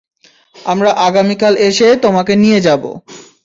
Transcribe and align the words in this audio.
আমরা 0.55 0.89
আগামীকাল 1.07 1.53
এসে 1.67 1.87
তোমাকে 2.03 2.33
নিয়ে 2.35 2.59
যাবো। 2.61 2.91